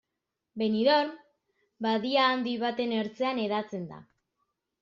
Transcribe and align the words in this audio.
Benidorm 0.61 1.11
badia 1.87 2.25
handi 2.31 2.57
baten 2.65 2.97
ertzean 3.03 3.43
hedatzen 3.45 3.87
da. 3.93 4.05